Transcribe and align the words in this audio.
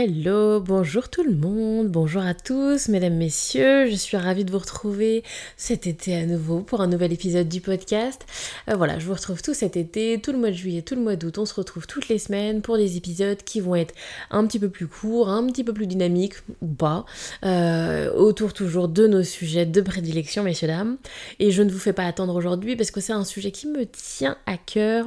Hello, 0.00 0.60
bonjour 0.60 1.08
tout 1.08 1.24
le 1.24 1.34
monde, 1.34 1.88
bonjour 1.88 2.22
à 2.22 2.32
tous, 2.32 2.86
mesdames, 2.86 3.16
messieurs, 3.16 3.90
je 3.90 3.96
suis 3.96 4.16
ravie 4.16 4.44
de 4.44 4.52
vous 4.52 4.60
retrouver 4.60 5.24
cet 5.56 5.88
été 5.88 6.14
à 6.14 6.24
nouveau 6.24 6.60
pour 6.60 6.82
un 6.82 6.86
nouvel 6.86 7.12
épisode 7.12 7.48
du 7.48 7.60
podcast. 7.60 8.24
Euh, 8.70 8.76
voilà, 8.76 9.00
je 9.00 9.06
vous 9.06 9.14
retrouve 9.14 9.42
tout 9.42 9.54
cet 9.54 9.76
été, 9.76 10.20
tout 10.22 10.30
le 10.30 10.38
mois 10.38 10.50
de 10.50 10.54
juillet, 10.54 10.82
tout 10.82 10.94
le 10.94 11.00
mois 11.00 11.16
d'août, 11.16 11.38
on 11.38 11.46
se 11.46 11.54
retrouve 11.54 11.88
toutes 11.88 12.08
les 12.08 12.20
semaines 12.20 12.62
pour 12.62 12.76
des 12.76 12.96
épisodes 12.96 13.42
qui 13.42 13.58
vont 13.58 13.74
être 13.74 13.92
un 14.30 14.46
petit 14.46 14.60
peu 14.60 14.68
plus 14.68 14.86
courts, 14.86 15.30
un 15.30 15.44
petit 15.48 15.64
peu 15.64 15.72
plus 15.72 15.88
dynamiques, 15.88 16.34
ou 16.62 16.68
pas, 16.68 17.04
euh, 17.44 18.12
autour 18.12 18.52
toujours 18.52 18.86
de 18.86 19.08
nos 19.08 19.24
sujets 19.24 19.66
de 19.66 19.80
prédilection, 19.80 20.44
messieurs, 20.44 20.68
dames. 20.68 20.98
Et 21.40 21.50
je 21.50 21.64
ne 21.64 21.72
vous 21.72 21.80
fais 21.80 21.92
pas 21.92 22.04
attendre 22.04 22.36
aujourd'hui 22.36 22.76
parce 22.76 22.92
que 22.92 23.00
c'est 23.00 23.14
un 23.14 23.24
sujet 23.24 23.50
qui 23.50 23.66
me 23.66 23.84
tient 23.84 24.36
à 24.46 24.58
cœur. 24.58 25.06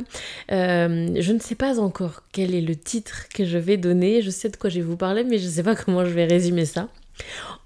Euh, 0.52 1.08
je 1.18 1.32
ne 1.32 1.40
sais 1.40 1.56
pas 1.56 1.80
encore 1.80 2.24
quel 2.34 2.54
est 2.54 2.60
le 2.60 2.76
titre 2.76 3.30
que 3.34 3.46
je 3.46 3.58
vais 3.58 3.78
donner, 3.78 4.22
je 4.22 4.30
sais 4.30 4.50
de 4.50 4.58
quoi 4.58 4.70
j'ai 4.70 4.81
vous 4.82 4.98
parler, 4.98 5.24
mais 5.24 5.38
je 5.38 5.46
ne 5.46 5.52
sais 5.52 5.64
pas 5.64 5.76
comment 5.86 6.06
je 6.06 6.12
vais 6.12 6.26
résumer 6.26 6.66
ça. 6.66 6.90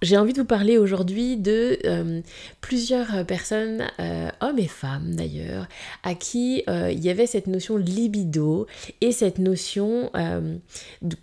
J'ai 0.02 0.18
envie 0.18 0.34
de 0.34 0.40
vous 0.40 0.46
parler 0.46 0.78
aujourd'hui 0.78 1.38
de 1.38 1.80
euh, 1.86 2.22
plusieurs 2.62 3.26
personnes, 3.26 3.88
euh, 4.00 4.30
hommes 4.42 4.60
et 4.60 4.68
femmes 4.68 5.16
d'ailleurs, 5.16 5.68
à 6.04 6.16
qui 6.16 6.64
euh, 6.68 6.92
il 6.92 7.04
y 7.04 7.10
avait 7.10 7.28
cette 7.28 7.48
notion 7.48 7.78
libido 7.78 8.68
et 9.02 9.12
cette 9.12 9.40
notion 9.40 10.12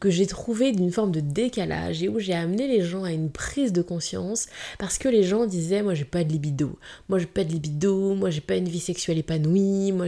que 0.00 0.10
j'ai 0.10 0.26
trouvée 0.26 0.72
d'une 0.72 0.90
forme 0.90 1.12
de 1.12 1.20
décalage 1.20 2.02
et 2.02 2.08
où 2.08 2.18
j'ai 2.18 2.34
amené 2.34 2.66
les 2.66 2.82
gens 2.82 3.04
à 3.04 3.12
une 3.12 3.30
prise 3.30 3.72
de 3.72 3.82
conscience 3.82 4.46
parce 4.78 4.98
que 4.98 5.08
les 5.08 5.22
gens 5.22 5.46
disaient 5.46 5.82
moi 5.82 5.94
j'ai 5.94 6.04
pas 6.04 6.24
de 6.24 6.32
libido, 6.32 6.78
moi 7.08 7.18
j'ai 7.18 7.26
pas 7.26 7.44
de 7.44 7.50
libido, 7.50 8.14
moi 8.14 8.30
j'ai 8.30 8.40
pas 8.40 8.56
une 8.56 8.68
vie 8.68 8.80
sexuelle 8.80 9.18
épanouie, 9.18 9.92
moi, 9.92 10.06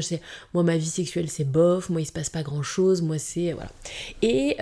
moi 0.53 0.62
ma 0.62 0.77
vie 0.77 0.87
sexuelle 0.87 1.29
c'est 1.29 1.49
bof, 1.49 1.91
moi 1.91 2.01
il 2.01 2.07
se 2.07 2.12
passe 2.12 2.31
pas 2.31 2.43
grand 2.43 2.62
chose, 2.62 3.03
moi 3.03 3.19
c'est 3.19 3.53
voilà. 3.53 3.71
Et 4.23 4.57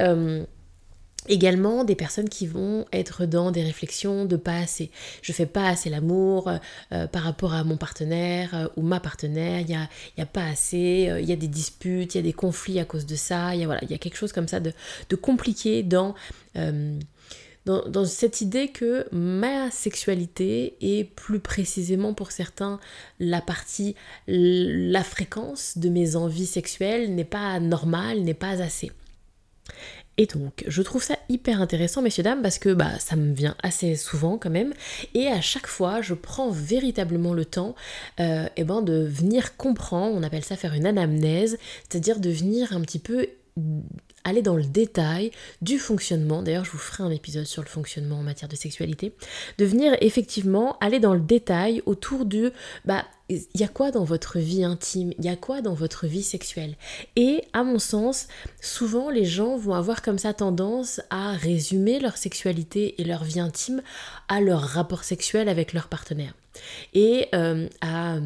Également 1.29 1.85
des 1.85 1.95
personnes 1.95 2.29
qui 2.29 2.49
vont 2.49 2.85
être 2.93 3.27
dans 3.27 3.53
des 3.53 3.63
réflexions 3.63 4.25
de 4.25 4.35
pas 4.35 4.57
assez. 4.57 4.91
Je 5.23 5.33
fais 5.33 5.47
pas 5.47 5.69
assez 5.69 5.89
l'amour 5.89 6.51
euh, 6.91 7.07
par 7.07 7.23
rapport 7.23 7.55
à 7.55 7.63
mon 7.63 7.77
partenaire 7.77 8.55
euh, 8.55 8.67
ou 8.77 8.83
ma 8.83 8.99
partenaire, 8.99 9.61
il 9.61 9.67
n'y 9.67 9.77
a, 9.77 9.89
y 10.19 10.21
a, 10.21 10.27
pas 10.27 10.45
assez, 10.45 11.09
euh, 11.09 11.21
il 11.21 11.29
y 11.29 11.33
a 11.33 11.37
des 11.37 11.47
disputes, 11.47 12.15
il 12.15 12.19
y 12.19 12.21
a 12.21 12.25
des 12.25 12.33
conflits 12.33 12.81
à 12.81 12.85
cause 12.85 13.07
de 13.07 13.15
ça, 13.15 13.55
il 13.55 13.61
y 13.61 13.63
a, 13.63 13.67
voilà, 13.67 13.81
y 13.89 13.95
a 13.95 13.99
quelque 13.99 14.17
chose 14.17 14.33
comme 14.33 14.49
ça 14.49 14.59
de, 14.59 14.73
de 15.11 15.17
compliqué 15.17 15.85
dans, 15.85 16.17
dans, 16.57 17.89
dans, 17.89 18.05
cette 18.05 18.41
idée 18.41 18.69
que 18.69 19.07
ma 19.13 19.71
sexualité 19.71 20.75
est 20.81 21.05
plus 21.05 21.39
précisément 21.39 22.15
pour 22.15 22.33
certains 22.33 22.81
la 23.21 23.41
partie, 23.41 23.95
la 24.27 25.05
fréquence 25.05 25.79
de 25.79 25.89
mes 25.89 26.17
envies 26.17 26.47
sexuelles 26.47 27.15
n'est 27.15 27.25
pas 27.25 27.61
normale, 27.61 28.23
n'est 28.23 28.35
pas 28.35 28.61
assez. 28.61 28.91
Et 30.19 30.27
donc, 30.27 30.65
je 30.67 30.83
trouve 30.83 31.03
ça 31.03 31.17
hyper 31.29 31.61
intéressant, 31.61 32.03
messieurs, 32.03 32.23
dames, 32.23 32.43
parce 32.43 32.59
que 32.59 32.75
bah, 32.75 32.99
ça 32.99 33.17
me 33.17 33.33
vient 33.33 33.57
assez 33.63 33.97
souvent 33.97 34.37
quand 34.37 34.51
même. 34.51 34.75
Et 35.15 35.29
à 35.29 35.41
chaque 35.41 35.67
fois, 35.67 36.03
je 36.03 36.13
prends 36.15 36.51
véritablement 36.51 37.33
le 37.33 37.45
temps 37.45 37.75
euh, 38.21 38.47
eh 38.57 38.65
ben, 38.65 38.83
de 38.83 39.05
venir 39.05 39.57
comprendre, 39.57 40.15
on 40.15 40.23
appelle 40.23 40.45
ça 40.45 40.57
faire 40.57 40.75
une 40.75 40.87
anamnèse, 40.87 41.59
c'est-à-dire 41.89 42.21
de 42.21 42.31
venir 42.31 42.77
un 42.77 42.83
petit 42.83 42.99
peu 42.99 43.27
aller 44.25 44.43
dans 44.43 44.57
le 44.57 44.65
détail 44.65 45.31
du 45.61 45.79
fonctionnement, 45.79 46.43
d'ailleurs 46.43 46.65
je 46.65 46.71
vous 46.71 46.79
ferai 46.79 47.03
un 47.03 47.11
épisode 47.11 47.47
sur 47.47 47.63
le 47.63 47.69
fonctionnement 47.69 48.19
en 48.19 48.23
matière 48.23 48.49
de 48.49 48.57
sexualité, 48.57 49.15
de 49.59 49.65
venir 49.65 49.97
effectivement 50.01 50.77
aller 50.81 51.01
dans 51.01 51.15
le 51.15 51.21
détail 51.21 51.83
autour 51.87 52.25
du, 52.25 52.51
bah, 52.85 53.05
il 53.29 53.47
y 53.55 53.65
a 53.65 53.69
quoi 53.69 53.91
dans 53.91 54.05
votre 54.05 54.39
vie 54.39 54.65
intime, 54.65 55.13
il 55.19 55.25
y 55.25 55.29
a 55.29 55.37
quoi 55.37 55.63
dans 55.63 55.75
votre 55.75 56.07
vie 56.07 56.23
sexuelle? 56.23 56.77
Et 57.17 57.43
à 57.53 57.65
mon 57.65 57.79
sens, 57.79 58.29
souvent 58.61 59.11
les 59.11 59.25
gens 59.25 59.57
vont 59.57 59.75
avoir 59.75 60.03
comme 60.03 60.19
ça 60.19 60.35
tendance 60.35 61.01
à 61.11 61.33
résumer 61.33 61.99
leur 61.99 62.17
sexualité 62.17 63.01
et 63.01 63.05
leur 63.05 63.25
vie 63.25 63.41
intime 63.41 63.83
à 64.29 64.41
leur 64.41 64.61
rapport 64.61 65.05
sexuel 65.05 65.49
avec 65.49 65.73
leur 65.73 65.89
partenaire. 65.89 66.35
Et 66.95 67.29
euh, 67.35 67.69
à 67.81 68.19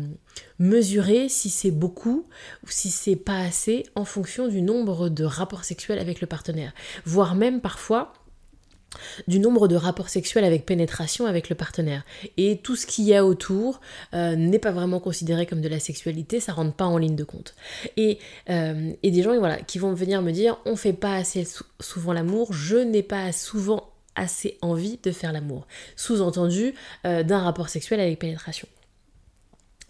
mesurer 0.58 1.28
si 1.28 1.50
c'est 1.50 1.70
beaucoup 1.70 2.26
ou 2.64 2.68
si 2.68 2.90
c'est 2.90 3.16
pas 3.16 3.38
assez 3.38 3.84
en 3.94 4.04
fonction 4.04 4.48
du 4.48 4.62
nombre 4.62 5.08
de 5.08 5.24
rapports 5.24 5.64
sexuels 5.64 5.98
avec 5.98 6.20
le 6.20 6.26
partenaire. 6.26 6.72
Voire 7.04 7.34
même 7.34 7.60
parfois 7.60 8.12
du 9.28 9.38
nombre 9.38 9.68
de 9.68 9.76
rapports 9.76 10.08
sexuels 10.08 10.44
avec 10.44 10.64
pénétration 10.64 11.26
avec 11.26 11.48
le 11.48 11.54
partenaire. 11.54 12.04
Et 12.36 12.58
tout 12.58 12.76
ce 12.76 12.86
qu'il 12.86 13.04
y 13.04 13.14
a 13.14 13.24
autour 13.24 13.80
euh, 14.14 14.36
n'est 14.36 14.58
pas 14.58 14.70
vraiment 14.70 15.00
considéré 15.00 15.46
comme 15.46 15.60
de 15.60 15.68
la 15.68 15.80
sexualité, 15.80 16.40
ça 16.40 16.52
rentre 16.52 16.74
pas 16.74 16.86
en 16.86 16.98
ligne 16.98 17.16
de 17.16 17.24
compte. 17.24 17.54
Et, 17.96 18.18
euh, 18.50 18.92
et 19.02 19.10
des 19.10 19.22
gens 19.22 19.36
voilà, 19.38 19.58
qui 19.58 19.78
vont 19.78 19.92
venir 19.92 20.22
me 20.22 20.32
dire 20.32 20.58
on 20.64 20.76
fait 20.76 20.92
pas 20.92 21.14
assez 21.14 21.46
souvent 21.80 22.12
l'amour, 22.12 22.52
je 22.52 22.76
n'ai 22.76 23.02
pas 23.02 23.32
souvent 23.32 23.90
assez 24.16 24.58
envie 24.62 24.98
de 25.02 25.10
faire 25.12 25.32
l'amour. 25.32 25.66
Sous-entendu 25.94 26.74
euh, 27.06 27.22
d'un 27.22 27.38
rapport 27.38 27.68
sexuel 27.68 28.00
avec 28.00 28.18
pénétration. 28.18 28.66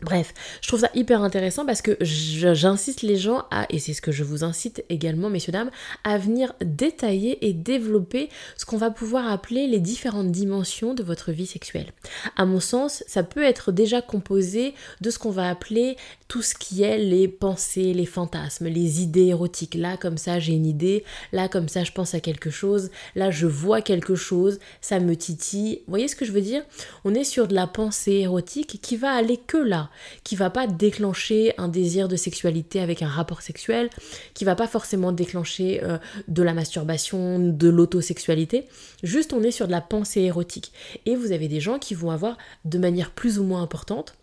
Bref, 0.03 0.35
je 0.61 0.69
trouve 0.69 0.81
ça 0.81 0.91
hyper 0.95 1.23
intéressant 1.23 1.65
parce 1.65 1.81
que 1.81 1.97
j'incite 2.03 3.01
les 3.01 3.17
gens 3.17 3.47
à, 3.51 3.65
et 3.71 3.79
c'est 3.79 3.95
ce 3.95 4.03
que 4.03 4.13
je 4.13 4.25
vous 4.25 4.45
incite 4.45 4.85
également, 4.91 5.31
messieurs, 5.31 5.53
dames, 5.53 5.71
à 6.05 6.19
venir 6.19 6.53
détailler 6.61 7.47
et 7.47 7.55
développer 7.55 8.29
ce 8.59 8.67
qu'on 8.67 8.77
va 8.77 8.91
pouvoir 8.91 9.33
appeler 9.33 9.67
les 9.67 9.81
différentes 9.81 10.31
dimensions 10.31 10.93
de 10.93 11.03
votre 11.03 11.33
vie 11.33 11.47
sexuelle. 11.47 11.93
À 12.37 12.45
mon 12.45 12.61
sens, 12.61 13.05
ça 13.07 13.23
peut 13.23 13.43
être 13.43 13.73
déjà 13.73 14.03
composé 14.03 14.75
de 15.01 15.09
ce 15.09 15.19
qu'on 15.19 15.31
va 15.31 15.49
appeler 15.49 15.97
tout 16.29 16.43
ce 16.43 16.55
qui 16.55 16.83
est 16.83 16.99
les 16.99 17.27
pensées, 17.27 17.95
les 17.95 18.05
fantasmes, 18.05 18.67
les 18.67 19.01
idées 19.01 19.29
érotiques. 19.29 19.77
Là, 19.77 19.97
comme 19.97 20.19
ça, 20.19 20.39
j'ai 20.41 20.53
une 20.53 20.67
idée, 20.67 21.05
là, 21.33 21.49
comme 21.49 21.69
ça, 21.69 21.85
je 21.85 21.93
pense 21.93 22.15
à 22.15 22.21
quelque 22.21 22.51
chose, 22.51 22.91
là, 23.15 23.31
je 23.31 23.47
vois 23.47 23.81
quelque 23.81 24.15
chose, 24.15 24.59
ça 24.83 25.01
me 25.01 25.17
titille. 25.17 25.77
Vous 25.87 25.93
voyez 25.93 26.09
ce 26.09 26.17
que 26.17 26.27
je 26.27 26.33
veux 26.33 26.43
dire? 26.43 26.65
On 27.05 27.15
est 27.15 27.25
sur 27.25 27.49
de 27.49 27.55
la 27.55 27.67
pensée 27.67 28.13
érotique 28.13 28.79
qui 28.83 28.97
va 28.97 29.13
aller 29.13 29.39
que 29.39 29.57
là 29.57 29.86
qui 30.25 30.37
va 30.37 30.51
pas 30.51 30.67
déclencher 30.67 31.55
un 31.59 31.69
désir 31.69 32.09
de 32.09 32.17
sexualité 32.17 32.81
avec 32.81 33.03
un 33.03 33.09
rapport 33.09 33.43
sexuel, 33.43 33.91
qui 34.35 34.45
va 34.45 34.55
pas 34.55 34.67
forcément 34.67 35.13
déclencher 35.13 35.81
euh, 35.83 35.99
de 36.29 36.43
la 36.43 36.55
masturbation, 36.55 37.39
de 37.39 37.69
l'autosexualité. 37.69 38.67
Juste 39.03 39.33
on 39.33 39.43
est 39.43 39.51
sur 39.51 39.67
de 39.67 39.73
la 39.73 39.81
pensée 39.81 40.23
érotique. 40.23 40.73
Et 41.07 41.17
vous 41.17 41.33
avez 41.33 41.49
des 41.49 41.61
gens 41.61 41.79
qui 41.79 41.95
vont 41.95 42.11
avoir 42.11 42.37
de 42.65 42.79
manière 42.79 43.11
plus 43.11 43.39
ou 43.39 43.45
moins 43.45 43.63
importante 43.63 44.15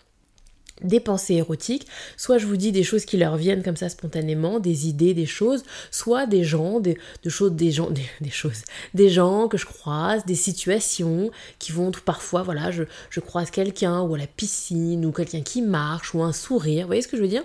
des 0.84 1.00
pensées 1.00 1.36
érotiques, 1.36 1.88
soit 2.18 2.38
je 2.38 2.46
vous 2.46 2.58
dis 2.58 2.72
des 2.72 2.84
choses 2.84 3.06
qui 3.06 3.18
leur 3.18 3.38
viennent 3.38 3.64
comme 3.64 3.76
ça 3.76 3.90
spontanément, 3.90 4.60
des 4.60 4.88
idées, 4.88 5.14
des 5.14 5.26
choses, 5.26 5.64
soit 5.92 6.26
des 6.26 6.44
gens, 6.44 6.80
des, 6.80 6.98
choses, 7.28 7.54
des 7.54 7.72
gens, 7.72 7.90
des, 8.22 8.30
choses, 8.30 8.64
des 8.94 9.10
gens 9.10 9.48
que 9.48 9.58
je 9.58 9.66
croise, 9.66 10.26
des 10.26 10.36
situations 10.36 11.32
qui 11.60 11.72
vont 11.72 11.92
parfois, 12.06 12.44
voilà, 12.44 12.72
je, 12.72 12.84
je 13.10 13.20
croise 13.20 13.52
quelqu'un 13.52 14.02
ou 14.02 14.16
à 14.16 14.18
la 14.18 14.28
piscine 14.28 15.06
ou 15.06 15.12
quelqu'un 15.12 15.42
qui 15.42 15.62
marche 15.62 16.14
ou 16.14 16.24
un 16.24 16.34
sourire, 16.34 16.84
vous 16.84 16.88
voyez 16.88 17.02
ce 17.02 17.08
que 17.08 17.18
je 17.18 17.22
veux 17.22 17.28
dire? 17.28 17.44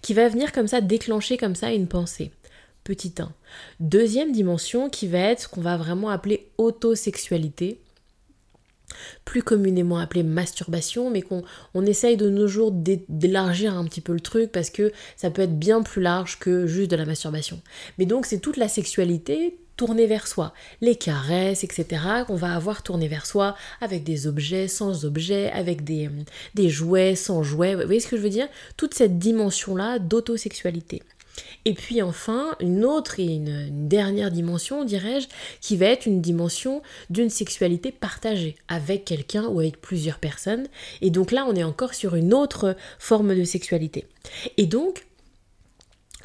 Qui 0.00 0.14
va 0.14 0.28
venir 0.28 0.52
comme 0.52 0.66
ça 0.66 0.80
déclencher 0.80 1.36
comme 1.36 1.54
ça 1.54 1.72
une 1.72 1.86
pensée. 1.86 2.32
Petit 2.84 3.14
1. 3.16 3.32
Deuxième 3.78 4.32
dimension 4.32 4.90
qui 4.90 5.06
va 5.06 5.18
être 5.18 5.42
ce 5.42 5.48
qu'on 5.48 5.60
va 5.60 5.76
vraiment 5.76 6.08
appeler 6.08 6.48
autosexualité 6.58 7.80
plus 9.24 9.42
communément 9.42 9.98
appelée 9.98 10.22
masturbation, 10.22 11.10
mais 11.10 11.22
qu'on 11.22 11.42
on 11.74 11.86
essaye 11.86 12.16
de 12.16 12.28
nos 12.28 12.46
jours 12.46 12.72
d'élargir 12.72 13.76
un 13.76 13.84
petit 13.84 14.00
peu 14.00 14.12
le 14.12 14.20
truc 14.20 14.52
parce 14.52 14.70
que 14.70 14.92
ça 15.16 15.30
peut 15.30 15.42
être 15.42 15.58
bien 15.58 15.82
plus 15.82 16.02
large 16.02 16.38
que 16.38 16.66
juste 16.66 16.90
de 16.90 16.96
la 16.96 17.04
masturbation. 17.04 17.60
Mais 17.98 18.06
donc 18.06 18.26
c'est 18.26 18.38
toute 18.38 18.56
la 18.56 18.68
sexualité 18.68 19.56
tournée 19.76 20.06
vers 20.06 20.26
soi, 20.26 20.52
les 20.80 20.96
caresses, 20.96 21.64
etc., 21.64 22.02
qu'on 22.26 22.36
va 22.36 22.54
avoir 22.54 22.82
tourné 22.82 23.08
vers 23.08 23.26
soi 23.26 23.56
avec 23.80 24.04
des 24.04 24.26
objets, 24.26 24.68
sans 24.68 25.04
objets, 25.04 25.50
avec 25.50 25.82
des, 25.82 26.08
des 26.54 26.68
jouets, 26.68 27.14
sans 27.16 27.42
jouets, 27.42 27.74
vous 27.74 27.82
voyez 27.82 28.00
ce 28.00 28.06
que 28.06 28.16
je 28.16 28.22
veux 28.22 28.30
dire? 28.30 28.48
Toute 28.76 28.94
cette 28.94 29.18
dimension-là 29.18 29.98
d'autosexualité. 29.98 31.02
Et 31.64 31.74
puis 31.74 32.02
enfin, 32.02 32.56
une 32.60 32.84
autre 32.84 33.20
et 33.20 33.26
une, 33.26 33.88
dernière 33.88 34.30
dimension, 34.30 34.84
dirais-je, 34.84 35.28
qui 35.60 35.76
va 35.76 35.86
être 35.86 36.06
une 36.06 36.20
dimension 36.20 36.82
d'une 37.10 37.30
sexualité 37.30 37.92
partagée 37.92 38.56
avec 38.68 39.04
quelqu'un 39.04 39.46
ou 39.46 39.60
avec 39.60 39.80
plusieurs 39.80 40.18
personnes. 40.18 40.66
Et 41.00 41.10
donc 41.10 41.30
là, 41.30 41.46
on 41.48 41.54
est 41.54 41.64
encore 41.64 41.94
sur 41.94 42.14
une 42.14 42.34
autre 42.34 42.76
forme 42.98 43.34
de 43.34 43.44
sexualité. 43.44 44.06
Et 44.56 44.66
donc, 44.66 45.06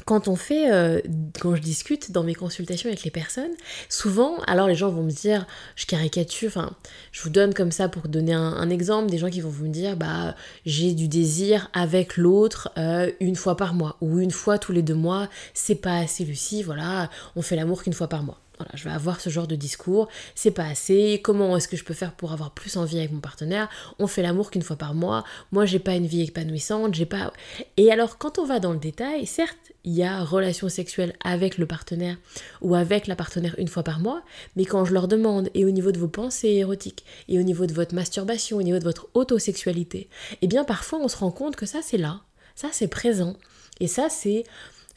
quand 0.08 0.30
on 0.30 0.38
fait, 0.38 0.72
euh, 0.72 1.02
quand 1.42 1.54
je 1.54 1.62
discute 1.62 2.14
dans 2.14 2.24
mes 2.24 2.34
consultations 2.34 2.88
avec 2.88 3.04
les 3.04 3.12
personnes, 3.12 3.52
souvent, 3.90 4.38
alors 4.48 4.70
les 4.70 4.74
gens 4.74 4.90
vont 4.90 5.04
me 5.04 5.12
dire, 5.12 5.46
je 5.76 5.86
caricature, 5.86 6.48
enfin, 6.48 6.72
je 7.12 7.22
vous 7.22 7.30
donne 7.30 7.54
comme 7.54 7.72
ça 7.72 7.90
pour 7.90 8.08
donner 8.08 8.32
un, 8.32 8.70
exemple, 8.70 9.10
des 9.10 9.18
gens 9.18 9.30
qui 9.30 9.42
vont 9.42 9.50
vous 9.50 9.66
me 9.66 9.70
dire, 9.70 9.98
bah, 9.98 10.34
j'ai 10.66 10.94
du 10.94 11.10
désir 11.10 11.70
avec 11.74 12.16
l'autre 12.16 12.72
euh, 12.78 13.12
une 13.20 13.36
fois 13.36 13.58
par 13.58 13.74
mois 13.74 13.98
ou 14.00 14.20
une 14.20 14.32
fois 14.32 14.58
tous 14.58 14.72
les 14.72 14.82
deux 14.82 14.96
mois, 14.96 15.28
c'est 15.54 15.76
pas 15.76 15.98
assez 15.98 16.24
Lucie, 16.24 16.64
voilà, 16.64 17.10
on 17.36 17.42
fait 17.42 17.58
l'amour 17.58 17.84
qu'une 17.84 17.94
fois 17.94 18.08
par 18.08 18.24
mois. 18.24 18.40
Voilà, 18.58 18.72
je 18.74 18.84
vais 18.84 18.90
avoir 18.90 19.22
ce 19.22 19.30
genre 19.30 19.46
de 19.46 19.56
discours, 19.56 20.08
c'est 20.34 20.52
pas 20.52 20.66
assez, 20.66 21.22
comment 21.24 21.56
est-ce 21.56 21.68
que 21.68 21.78
je 21.78 21.84
peux 21.84 21.94
faire 21.94 22.14
pour 22.14 22.32
avoir 22.32 22.52
plus 22.52 22.76
envie 22.76 22.98
avec 22.98 23.12
mon 23.12 23.20
partenaire? 23.20 23.70
On 24.00 24.08
fait 24.08 24.24
l'amour 24.24 24.50
qu'une 24.50 24.64
fois 24.64 24.78
par 24.78 24.96
mois, 24.96 25.24
moi 25.52 25.66
j'ai 25.68 25.78
pas 25.78 25.94
une 25.94 26.08
vie 26.08 26.24
épanouissante, 26.24 26.96
j'ai 26.96 27.06
pas... 27.06 27.32
Et 27.78 27.92
alors 27.92 28.18
quand 28.18 28.40
on 28.40 28.46
va 28.46 28.60
dans 28.60 28.74
le 28.74 28.80
détail, 28.80 29.28
certes, 29.28 29.74
il 29.84 29.94
y 29.94 30.04
a 30.04 30.24
relation 30.24 30.70
sexuelle 30.70 31.14
avec 31.24 31.60
le 31.60 31.68
partenaire 31.68 32.18
ou 32.62 32.74
avec 32.74 33.06
la 33.06 33.16
partenaire 33.16 33.54
une 33.60 33.68
fois 33.68 33.84
par 33.84 34.00
mois, 34.00 34.24
mais 34.56 34.66
quand 34.66 34.86
je 34.86 34.94
leur 34.94 35.08
demande, 35.08 35.50
et 35.54 35.64
au 35.64 35.70
niveau 35.70 35.92
de 35.92 36.00
vos 36.00 36.08
pensées 36.08 36.50
érotiques, 36.50 37.06
et 37.28 37.38
au 37.38 37.44
niveau 37.44 37.68
de 37.68 37.74
votre 37.74 37.94
masturbation, 37.94 38.58
au 38.58 38.64
niveau 38.64 38.80
de 38.80 38.84
votre 38.84 39.08
autosexualité, 39.14 40.10
eh 40.42 40.48
bien 40.48 40.64
parfois 40.64 41.00
on 41.00 41.08
se 41.08 41.18
rend 41.18 41.32
compte 41.32 41.56
que 41.56 41.68
ça 41.68 41.82
c'est 41.84 41.98
là, 41.98 42.22
ça 42.56 42.70
c'est 42.72 42.88
présent, 42.88 43.36
et 43.80 43.88
ça 43.88 44.10
c'est 44.10 44.46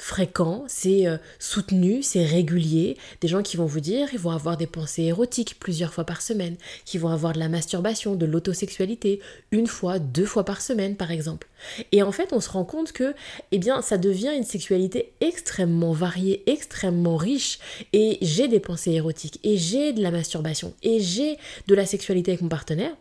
fréquent, 0.00 0.64
c'est 0.67 1.06
euh, 1.06 1.19
soutenu, 1.38 2.02
c'est 2.02 2.25
régulier. 2.25 2.97
Des 3.20 3.29
gens 3.29 3.43
qui 3.43 3.56
vont 3.56 3.67
vous 3.67 3.81
dire, 3.81 4.08
ils 4.12 4.19
vont 4.19 4.31
avoir 4.31 4.56
des 4.56 4.67
pensées 4.67 5.02
érotiques 5.02 5.58
plusieurs 5.61 5.93
fois 5.93 6.05
par 6.05 6.23
semaine, 6.23 6.56
qui 6.85 6.97
vont 6.99 7.11
avoir 7.11 7.35
de 7.35 7.38
la 7.38 7.49
masturbation, 7.49 8.14
de 8.17 8.25
l'autosexualité, 8.25 9.20
une 9.52 9.67
fois, 9.67 9.99
deux 9.99 10.25
fois 10.25 10.44
par 10.44 10.62
semaine 10.62 10.97
par 10.97 11.11
exemple. 11.11 11.49
Et 11.93 12.02
en 12.02 12.12
fait, 12.12 12.32
on 12.32 12.41
se 12.41 12.49
rend 12.49 12.64
compte 12.64 12.93
que, 12.93 13.14
eh 13.52 13.58
bien, 13.58 13.82
ça 13.82 13.99
devient 13.99 14.32
une 14.35 14.44
sexualité 14.44 15.12
extrêmement 15.20 15.93
variée, 15.93 16.43
extrêmement 16.47 17.19
riche. 17.19 17.58
Et 17.93 18.17
j'ai 18.23 18.49
des 18.49 18.61
pensées 18.61 18.93
érotiques, 18.93 19.38
et 19.44 19.58
j'ai 19.58 19.93
de 19.93 20.02
la 20.02 20.11
masturbation, 20.11 20.75
et 20.82 21.00
j'ai 21.00 21.37
de 21.67 21.75
la 21.75 21.85
sexualité 21.85 22.32
avec 22.32 22.41
mon 22.41 22.49
partenaire. 22.49 22.97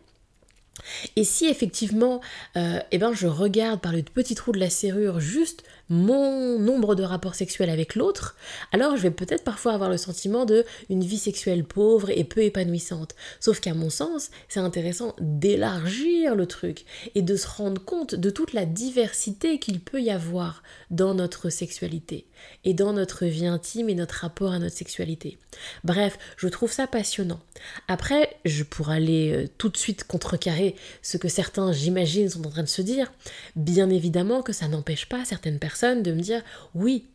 Et 1.16 1.24
si 1.24 1.46
effectivement, 1.46 2.20
euh, 2.56 2.80
eh 2.90 2.98
ben, 2.98 3.12
je 3.12 3.26
regarde 3.26 3.80
par 3.80 3.92
le 3.92 4.02
petit 4.02 4.34
trou 4.34 4.52
de 4.52 4.58
la 4.58 4.70
serrure 4.70 5.20
juste 5.20 5.62
mon 5.90 6.60
nombre 6.60 6.94
de 6.94 7.02
rapports 7.02 7.34
sexuels 7.34 7.68
avec 7.68 7.96
l'autre, 7.96 8.36
alors 8.72 8.96
je 8.96 9.02
vais 9.02 9.10
peut-être 9.10 9.42
parfois 9.42 9.72
avoir 9.72 9.90
le 9.90 9.96
sentiment 9.96 10.44
de 10.44 10.64
une 10.88 11.02
vie 11.02 11.18
sexuelle 11.18 11.64
pauvre 11.64 12.10
et 12.10 12.22
peu 12.22 12.42
épanouissante. 12.42 13.16
Sauf 13.40 13.58
qu'à 13.58 13.74
mon 13.74 13.90
sens, 13.90 14.30
c'est 14.48 14.60
intéressant 14.60 15.16
d'élargir 15.20 16.36
le 16.36 16.46
truc 16.46 16.84
et 17.16 17.22
de 17.22 17.34
se 17.34 17.48
rendre 17.48 17.84
compte 17.84 18.14
de 18.14 18.30
toute 18.30 18.52
la 18.52 18.66
diversité 18.66 19.58
qu'il 19.58 19.80
peut 19.80 20.00
y 20.00 20.10
avoir 20.10 20.62
dans 20.92 21.12
notre 21.14 21.50
sexualité 21.50 22.26
et 22.64 22.72
dans 22.72 22.92
notre 22.92 23.26
vie 23.26 23.46
intime 23.46 23.88
et 23.88 23.94
notre 23.94 24.14
rapport 24.14 24.52
à 24.52 24.60
notre 24.60 24.76
sexualité. 24.76 25.38
Bref, 25.82 26.18
je 26.36 26.46
trouve 26.46 26.70
ça 26.70 26.86
passionnant. 26.86 27.40
Après, 27.88 28.36
je 28.44 28.62
pourrais 28.62 28.96
aller 28.96 29.32
euh, 29.32 29.48
tout 29.58 29.68
de 29.68 29.76
suite 29.76 30.04
contrecarrer 30.04 30.76
ce 31.02 31.16
que 31.16 31.28
certains, 31.28 31.72
j'imagine, 31.72 32.30
sont 32.30 32.46
en 32.46 32.50
train 32.50 32.62
de 32.62 32.68
se 32.68 32.80
dire. 32.80 33.12
Bien 33.56 33.90
évidemment 33.90 34.42
que 34.42 34.52
ça 34.52 34.68
n'empêche 34.68 35.06
pas 35.06 35.24
certaines 35.24 35.58
personnes 35.58 35.79
de 36.02 36.12
me 36.12 36.20
dire 36.20 36.42
oui, 36.74 37.06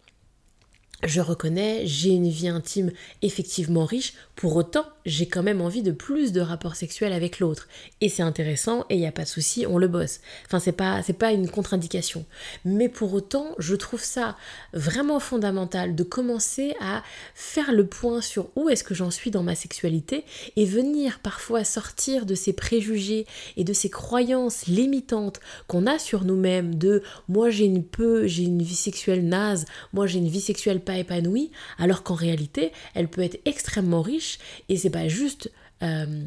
je 1.05 1.21
reconnais, 1.21 1.85
j'ai 1.85 2.09
une 2.09 2.29
vie 2.29 2.47
intime 2.47 2.91
effectivement 3.21 3.85
riche, 3.85 4.13
pour 4.35 4.55
autant, 4.57 4.85
j'ai 5.05 5.27
quand 5.27 5.43
même 5.43 5.61
envie 5.61 5.81
de 5.81 5.91
plus 5.91 6.33
de 6.33 6.41
rapports 6.41 6.75
sexuels 6.75 7.13
avec 7.13 7.39
l'autre. 7.39 7.69
Et 8.01 8.09
c'est 8.09 8.23
intéressant 8.23 8.85
et 8.89 8.95
il 8.95 8.99
n'y 8.99 9.07
a 9.07 9.13
pas 9.13 9.23
de 9.23 9.29
souci, 9.29 9.65
on 9.65 9.77
le 9.77 9.87
bosse. 9.87 10.19
Enfin, 10.45 10.59
c'est 10.59 10.73
pas, 10.73 11.01
pas 11.17 11.31
une 11.31 11.49
contre-indication. 11.49 12.25
Mais 12.65 12.89
pour 12.89 13.13
autant, 13.13 13.55
je 13.59 13.75
trouve 13.75 14.03
ça 14.03 14.35
vraiment 14.73 15.21
fondamental 15.21 15.95
de 15.95 16.03
commencer 16.03 16.75
à 16.81 17.01
faire 17.33 17.71
le 17.71 17.85
point 17.85 18.19
sur 18.19 18.49
où 18.57 18.67
est-ce 18.67 18.83
que 18.83 18.93
j'en 18.93 19.11
suis 19.11 19.31
dans 19.31 19.43
ma 19.43 19.55
sexualité 19.55 20.25
et 20.57 20.65
venir 20.65 21.19
parfois 21.19 21.63
sortir 21.63 22.25
de 22.25 22.35
ces 22.35 22.51
préjugés 22.51 23.25
et 23.55 23.63
de 23.63 23.73
ces 23.73 23.89
croyances 23.89 24.67
limitantes 24.67 25.39
qu'on 25.67 25.87
a 25.87 25.97
sur 25.97 26.25
nous-mêmes 26.25 26.75
de 26.75 27.03
moi 27.29 27.49
j'ai 27.49 27.65
une 27.65 27.83
peu, 27.83 28.27
j'ai 28.27 28.43
une 28.43 28.61
vie 28.61 28.75
sexuelle 28.75 29.25
naze, 29.25 29.65
moi 29.93 30.07
j'ai 30.07 30.19
une 30.19 30.27
vie 30.27 30.41
sexuelle 30.41 30.81
pas 30.81 30.94
épanouie, 30.97 31.51
alors 31.77 32.03
qu'en 32.03 32.15
réalité, 32.15 32.71
elle 32.93 33.07
peut 33.07 33.21
être 33.21 33.39
extrêmement 33.45 34.01
riche 34.01 34.39
et 34.69 34.77
c'est 34.77 34.89
pas 34.89 35.07
juste 35.07 35.51
euh, 35.83 36.23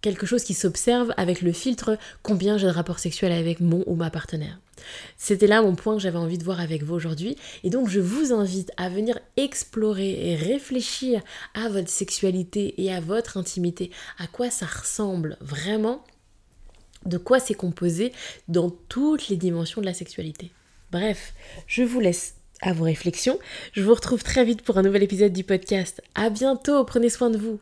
quelque 0.00 0.26
chose 0.26 0.44
qui 0.44 0.54
s'observe 0.54 1.12
avec 1.16 1.42
le 1.42 1.52
filtre 1.52 1.98
combien 2.22 2.58
j'ai 2.58 2.66
de 2.66 2.72
rapports 2.72 2.98
sexuels 2.98 3.32
avec 3.32 3.60
mon 3.60 3.84
ou 3.86 3.94
ma 3.94 4.10
partenaire. 4.10 4.58
C'était 5.18 5.46
là 5.46 5.62
mon 5.62 5.74
point 5.74 5.94
que 5.94 6.02
j'avais 6.02 6.18
envie 6.18 6.38
de 6.38 6.44
voir 6.44 6.60
avec 6.60 6.82
vous 6.82 6.94
aujourd'hui. 6.94 7.36
Et 7.64 7.70
donc 7.70 7.88
je 7.88 8.00
vous 8.00 8.32
invite 8.32 8.72
à 8.76 8.88
venir 8.88 9.18
explorer 9.36 10.30
et 10.30 10.36
réfléchir 10.36 11.20
à 11.54 11.68
votre 11.68 11.90
sexualité 11.90 12.82
et 12.82 12.92
à 12.92 13.00
votre 13.00 13.36
intimité, 13.36 13.90
à 14.18 14.26
quoi 14.26 14.50
ça 14.50 14.66
ressemble 14.66 15.36
vraiment, 15.40 16.02
de 17.04 17.18
quoi 17.18 17.40
c'est 17.40 17.54
composé 17.54 18.12
dans 18.48 18.70
toutes 18.70 19.28
les 19.28 19.36
dimensions 19.36 19.80
de 19.80 19.86
la 19.86 19.94
sexualité. 19.94 20.50
Bref, 20.90 21.34
je 21.66 21.82
vous 21.82 22.00
laisse 22.00 22.34
à 22.62 22.72
vos 22.72 22.84
réflexions. 22.84 23.38
Je 23.72 23.82
vous 23.82 23.94
retrouve 23.94 24.22
très 24.22 24.44
vite 24.44 24.62
pour 24.62 24.78
un 24.78 24.82
nouvel 24.82 25.02
épisode 25.02 25.32
du 25.32 25.44
podcast. 25.44 26.02
À 26.14 26.30
bientôt, 26.30 26.84
prenez 26.84 27.08
soin 27.08 27.30
de 27.30 27.38
vous. 27.38 27.60